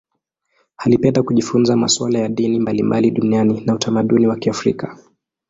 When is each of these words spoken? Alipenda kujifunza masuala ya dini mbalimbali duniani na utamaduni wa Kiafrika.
Alipenda 0.77 1.23
kujifunza 1.23 1.77
masuala 1.77 2.19
ya 2.19 2.27
dini 2.29 2.59
mbalimbali 2.59 3.11
duniani 3.11 3.61
na 3.61 3.75
utamaduni 3.75 4.27
wa 4.27 4.35
Kiafrika. 4.35 4.97